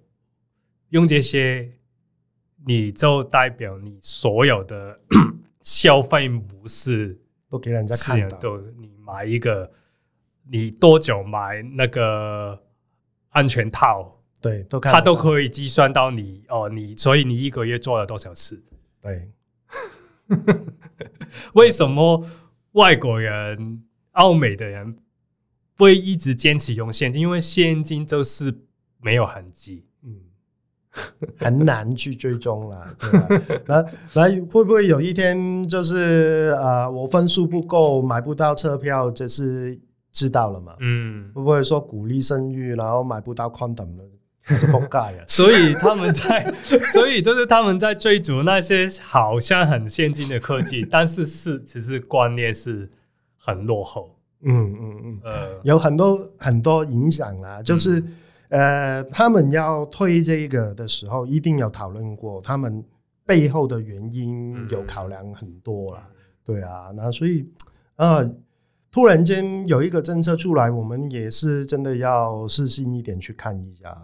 [0.89, 1.73] 用这些。
[2.67, 4.95] 你就代表你所有的
[5.61, 7.17] 消费模式
[7.49, 9.71] 都给人家看到，都你买一个，
[10.49, 12.61] 你多久买那个
[13.29, 14.21] 安全套？
[14.41, 18.63] 对，都他都可以计算到你哦，你所以你一个月做了多少次？
[19.01, 19.31] 对，
[21.55, 22.23] 为什么
[22.73, 24.97] 外国人、欧美的人
[25.77, 27.21] 会一直坚持用现金？
[27.21, 28.53] 因为现金就是
[28.99, 29.85] 没有痕迹。
[31.37, 33.27] 很难去追踪了，对吧？
[33.67, 39.79] 那那会不会有一天就是呃，我分数不够，买不到车票，这是
[40.11, 40.75] 知道了嘛？
[40.79, 44.03] 嗯，会不会说鼓励生育，然后买不到 condom 了？
[45.27, 52.89] 所以他们在，所以就是他们在追逐那些好像很先进的科技，但是是其实观念是
[53.37, 54.15] 很落后。
[54.41, 57.99] 嗯嗯嗯，呃，有很多很多影响啊，就是。
[57.99, 58.13] 嗯
[58.49, 62.83] 呃，他们要推这个的时候，一定有讨论过，他们
[63.25, 66.09] 背后的原因有考量很多啦。
[66.45, 67.45] 对啊，那所以
[67.97, 68.19] 啊，
[68.89, 74.01] 突然间有一个政策出来，我们也是真的要细心一点去看一下。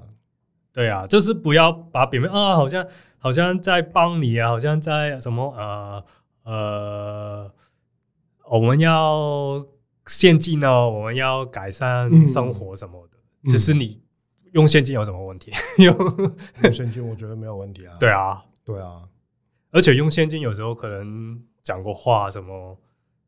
[0.73, 2.85] 对啊，就是不要把表面啊，好像
[3.17, 6.03] 好像在帮你啊，好像在什么呃
[6.43, 7.51] 呃，
[8.51, 9.65] 我们要
[10.05, 14.02] 先进哦，我们要改善生活什么的，嗯、只是你。
[14.53, 15.51] 用现金有什么问题？
[15.77, 15.95] 用
[16.63, 17.95] 用现金，我觉得没有问题啊。
[17.99, 19.03] 对啊，对啊，
[19.71, 22.77] 而且用现金有时候可能讲过话什么，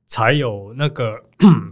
[0.07, 1.19] 才有那个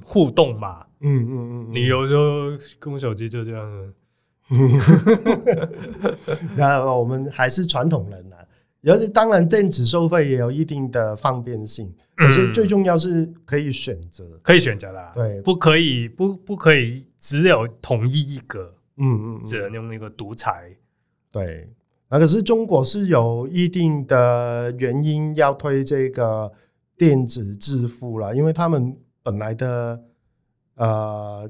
[0.04, 0.86] 互动嘛。
[1.00, 3.94] 嗯嗯嗯，你有时候跟我手机就这样。
[6.56, 8.38] 那我们还是传统人啊。
[8.86, 15.13] 而且当然电子收费也有一定的方便性，可是最重要是可以选择，可以选择啦。
[15.16, 18.76] 对，不可以不不可以只有统一一个。
[18.98, 20.76] 嗯嗯，只能用那个独裁。
[21.32, 21.68] 对，
[22.10, 26.52] 那可是中国是有一定的原因要推这个
[26.96, 30.04] 电子支付了，因为他们本来的
[30.76, 31.50] 呃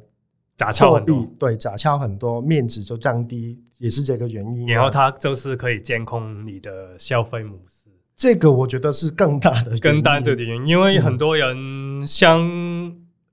[0.56, 4.68] 假钞很多，对，假钞很多，面值就降低，也是这个原因。
[4.68, 12.42] 然后它就是可以监控你的消费模式，这个我觉得是更大的更大的原因，因为很多人像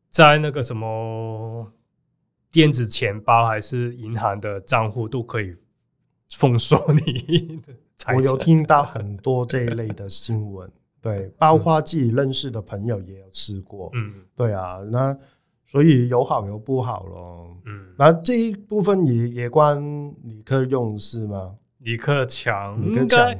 [0.09, 1.73] 在那个什么。
[2.51, 5.55] 电子钱包还是银行的账户都可以
[6.29, 7.61] 封锁你。
[8.15, 13.91] 我有听到很多这一类的新闻，对，包括自己认识的朋友也有试过。
[13.95, 15.17] 嗯，对啊，那
[15.67, 17.57] 所以有好有不好咯。
[17.67, 19.81] 嗯，那这一部分也也关
[20.23, 21.57] 李克用是吗？
[21.79, 23.39] 李克强应该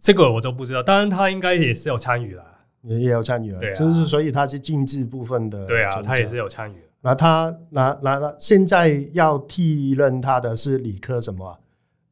[0.00, 2.53] 这个我就不知道，当然他应该也是有参与啦。
[2.84, 6.76] 也也有参与了，对啊，就是所以他是竞技部分的，对啊，他也是有参与。
[7.00, 11.58] 那他那那那现在要替任他的是理科什么？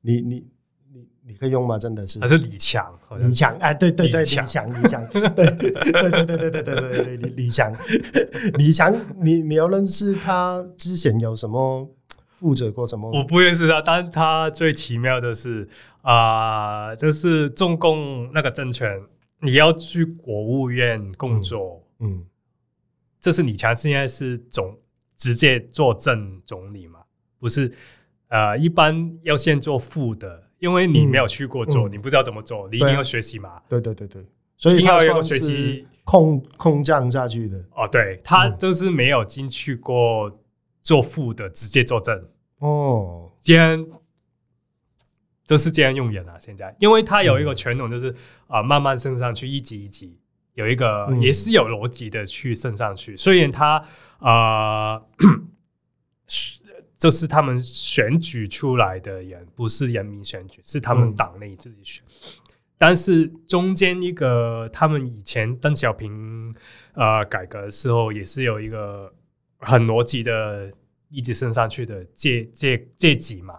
[0.02, 0.44] 你你
[0.92, 1.78] 你你可以用吗？
[1.78, 2.92] 真的是还是李强？
[3.18, 6.62] 李强哎，对对对，李强李强，对对对对对对对
[7.04, 7.74] 对李李强
[8.54, 11.88] 李强，你你要认识他之前有什么
[12.34, 13.10] 负责过什么？
[13.12, 15.66] 我不认识他，但他最奇妙的是
[16.02, 19.00] 啊，就是中共那个政权。
[19.42, 22.26] 你要去国务院工作，嗯，嗯，
[23.20, 24.78] 这是李强现在是总
[25.16, 27.00] 直接做正总理嘛？
[27.40, 27.72] 不是，
[28.28, 33.60] 呃，一般要先做副的，因为你没有去过做，嗯、你不知道怎么做，你一定要学习嘛。
[33.68, 34.24] 对对对对，
[34.56, 37.58] 所以一定要有学习空空降下去的。
[37.74, 40.40] 哦，对，他就是没有进去过
[40.82, 42.24] 做副的，直接做正。
[42.58, 43.84] 哦，既然。
[45.44, 46.38] 就是这样用人啊！
[46.38, 48.14] 现在，因为它有一个传统，就是
[48.46, 50.16] 啊、慢慢升上去，一级一级，
[50.54, 53.16] 有一个也是有逻辑的去升上去。
[53.16, 53.84] 虽然他
[54.18, 55.06] 啊， 呃、
[56.96, 62.04] 就是他们选举出来的人，不是人民选举，是他们党内自己选。
[62.06, 66.54] 嗯、但是中间一个，他们以前邓小平
[66.94, 69.12] 呃改革的时候，也是有一个
[69.58, 70.70] 很逻辑的，
[71.08, 73.56] 一直升上去的阶阶阶级嘛。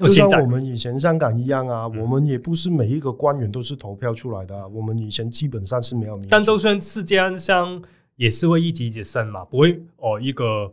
[0.00, 6.20] 就像我们以前香港一样啊，我们也不是每一个官员都是投票出来的，啊，我们以前基本上是没有。
[6.28, 7.82] 但就算是这样，像
[8.16, 10.72] 也是会一级一级升嘛，不会哦，一个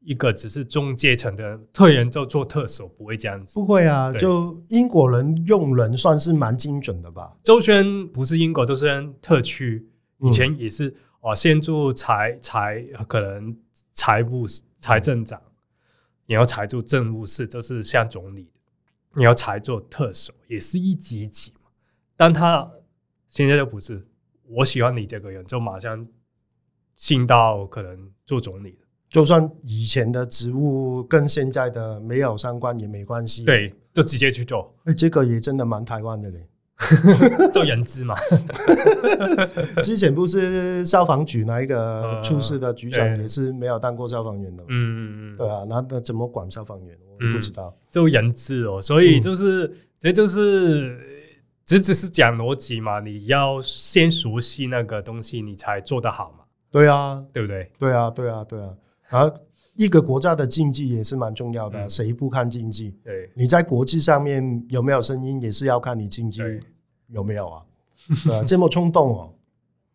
[0.00, 3.58] 一个只是中阶层的特人就做特首，不会这样子。
[3.58, 7.36] 不会啊，就英国人用人算是蛮精准的吧？
[7.42, 9.88] 周宣不是英国，周宣特区
[10.20, 10.88] 以前也是
[11.20, 13.56] 哦，嗯、先做财财可能
[13.92, 14.44] 财务
[14.78, 15.40] 财政长，
[16.26, 18.50] 你要裁做政务室，就是像总理，
[19.14, 21.70] 你要裁做特首，也是一级一级嘛。
[22.16, 22.70] 但他
[23.26, 24.06] 现在就不是，
[24.48, 26.06] 我喜欢你这个人，就马上
[26.94, 28.78] 进到可能做总理。
[29.08, 34.74] 就算以前的职务跟现在的没有相关也没关系，对，就直接去做。
[34.80, 36.48] 哎、欸，这个也真的蛮台湾的嘞，
[37.52, 38.14] 做人质嘛。
[39.82, 46.96] 之前不是消防局那一个出事的局长也是没有当过消防员的，嗯嗯嗯，对啊，那那怎么管消防员？
[47.18, 47.74] 我不知道。
[47.88, 50.98] 做、嗯、人质哦，所以就是、嗯、这就是
[51.64, 56.44] 只只是讲逻辑嘛，你要先熟悉那个东西，你才做得好嘛。
[56.70, 57.70] 对啊，对不对？
[57.78, 58.74] 对啊，对啊，对啊。
[59.08, 59.32] 而
[59.76, 62.94] 一个国家的经济也是蛮重要的，谁不看经济？
[63.04, 66.40] 对，你在国际上面有没有声音，也是要看你经济
[67.08, 67.62] 有没有啊？
[68.24, 69.34] 对啊， 这么冲动哦。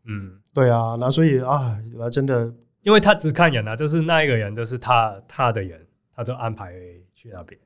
[0.05, 2.53] 嗯，对啊，那所以啊，那真的，
[2.84, 5.79] 因为他只看人啊，就是那一个人，就是他他的人，
[6.15, 6.73] 他就安排
[7.13, 7.59] 去那边。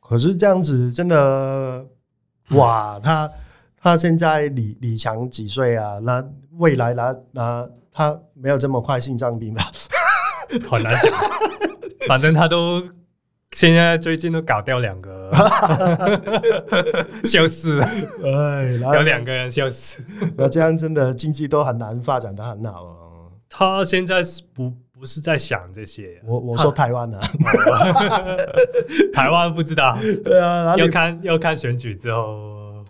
[0.00, 1.86] 可是这样子真的，
[2.50, 3.30] 哇， 他
[3.76, 5.98] 他现在李李强几岁啊？
[5.98, 9.62] 那未来那那他没有这么快心脏病吧？
[10.66, 11.12] 好难讲，
[12.06, 12.82] 反正他都
[13.52, 15.30] 现在最近都搞掉两个，
[17.24, 17.84] 笑死了。
[18.24, 20.00] 哎，有两个人消失，
[20.36, 23.32] 那这样真的经济都很难发展的很好哦。
[23.48, 26.20] 他现在是不不是在想这些？
[26.26, 27.18] 我我说台湾呢，
[29.12, 29.98] 台湾不知道。
[30.24, 32.84] 对啊，要看要看选举之后。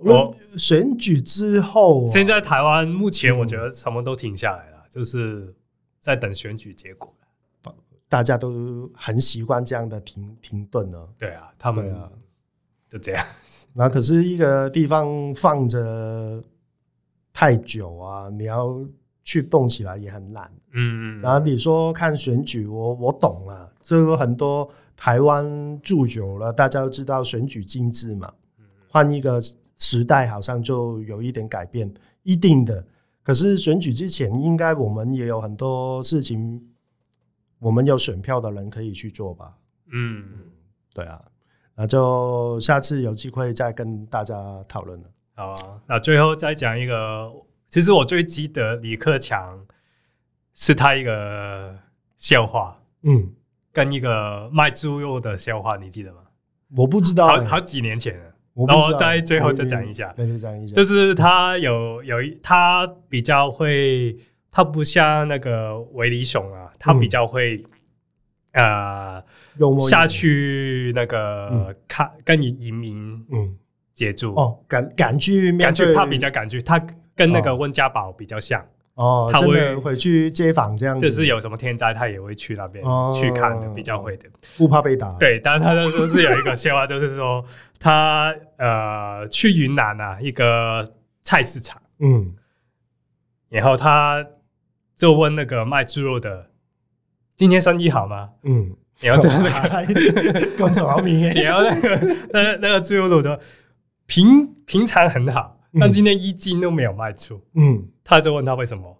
[0.00, 5.52] 我选举之后，现在台湾目前我觉得什么都停下来了，就是。
[6.08, 7.14] 在等选举结果，
[8.08, 11.06] 大家都很习惯这样的停停顿呢。
[11.18, 12.10] 对啊，他们啊，
[12.88, 13.22] 就这样。
[13.76, 16.42] 那可是一个地方放着
[17.30, 18.82] 太久啊，你要
[19.22, 20.50] 去动起来也很难。
[20.72, 21.20] 嗯嗯。
[21.20, 28.32] 然后你说看选举，我我懂了，就很多台湾住久了，大家都知道选举机制嘛。
[28.88, 29.38] 换一个
[29.76, 31.92] 时代，好像就有一点改变，
[32.22, 32.82] 一定的。
[33.28, 36.66] 可是选举之前，应该我们也有很多事情，
[37.58, 39.54] 我们有选票的人可以去做吧？
[39.92, 40.24] 嗯，
[40.94, 41.20] 对啊，
[41.74, 45.10] 那就下次有机会再跟大家讨论了。
[45.34, 47.30] 好啊，那最后再讲一个，
[47.66, 49.62] 其实我最记得李克强
[50.54, 51.78] 是他一个
[52.16, 53.30] 笑话，嗯，
[53.74, 56.22] 跟一个卖猪肉的笑话，你记得吗？
[56.74, 58.27] 我不知道，好好几年前了。
[58.66, 60.74] 然后再最后再讲一下，再讲一下。
[60.74, 64.16] 就是他有有一他比较会，
[64.50, 67.64] 他不像那个维尼熊啊，他比较会
[68.52, 69.22] 呃
[69.78, 73.56] 下去那个看跟你移民嗯。
[73.94, 76.80] 接触哦，敢敢去敢去，他比较敢去，他
[77.16, 78.60] 跟那个温家宝比较像。
[78.60, 78.66] 哦，
[79.30, 82.84] 他会回去街访这样子，就是有什么天灾，他也会去那边
[83.14, 85.12] 去看的，比较会的，不怕被打。
[85.18, 87.44] 对，但是他就说是有一个笑话，就是说
[87.78, 92.34] 他呃去云南啊一个菜市场，嗯，
[93.48, 94.26] 然后他
[94.96, 96.50] 就问那个卖猪肉的，
[97.36, 98.30] 今天生意好吗？
[98.42, 103.38] 嗯，然后那个工作好明显， 然后那个那那个猪肉的说
[104.06, 105.54] 平平常很好。
[105.78, 108.96] 但今天一斤都没有卖出，嗯，他就问他为什么？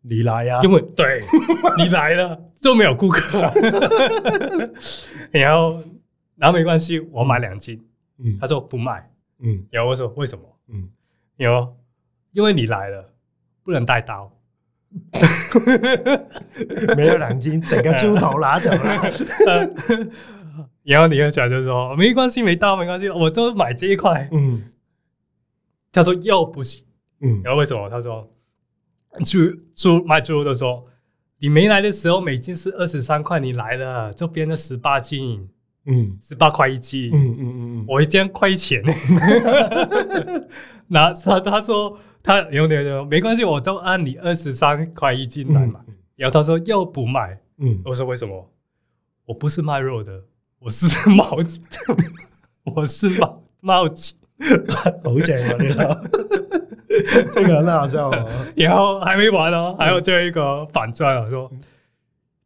[0.00, 0.60] 你来呀？
[0.62, 1.20] 因为对
[1.76, 3.42] 你来了就没有顾客，
[5.30, 5.82] 然后
[6.36, 7.78] 然后没关系，我买两斤，
[8.18, 10.44] 嗯，他说不卖，嗯，然后我说为什么？
[10.68, 10.88] 嗯，
[11.36, 11.76] 然后
[12.32, 13.12] 因为你来了
[13.62, 14.32] 不能带刀，
[16.96, 19.70] 没有两斤，整个猪头拿走了，
[20.84, 24.62] 然后你又想就说没关系，没刀没关系，我就买这一块，嗯。
[25.90, 26.84] 他说又不行，
[27.20, 27.88] 嗯，然后为什么？
[27.90, 28.30] 他说
[29.24, 29.38] 猪
[29.74, 30.86] 猪卖猪肉的时候，
[31.38, 35.48] 你没来的时候每斤是二十三块，你来了就变成十八斤，
[35.86, 38.82] 嗯，十八块一斤，嗯嗯嗯嗯，我一斤亏钱，
[40.88, 45.80] 那他他说他有点说没关系，我就按你二十三块一斤来买，
[46.16, 48.50] 然后他说又不卖，嗯，我说为什么？
[49.26, 50.22] 我不是卖肉的，
[50.60, 51.60] 我是帽子，
[52.74, 54.14] 我是帽帽子。
[55.02, 55.56] 好正啊！
[55.58, 55.82] 你说
[57.32, 58.28] 这个很好笑哦。
[58.56, 61.50] 然后还没完哦，还有最后一个反转啊，说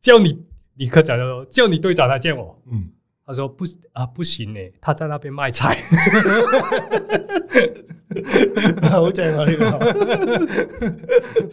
[0.00, 0.44] 叫你
[0.76, 2.58] 李克强就说叫你队长来见我。
[2.70, 2.88] 嗯，
[3.24, 5.76] 他说不啊，不行哎，他在那边卖菜。
[8.90, 9.66] 好讲啊，这 个。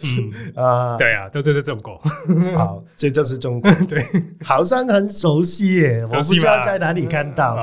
[0.02, 1.96] 嗯啊，对啊，这就是中国。
[2.54, 3.72] 好，这就是中国。
[3.88, 4.04] 对，
[4.44, 7.62] 好像很熟悉耶，我不知道在哪里看到。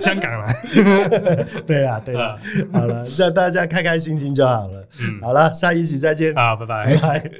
[0.00, 0.46] 香港了。
[1.66, 2.38] 对啊，对了，
[2.72, 4.88] 好了，让大家开开心心就好了。
[5.20, 6.34] 好了，下一集再见。
[6.34, 6.96] 好，拜拜。
[6.96, 7.30] 拜拜。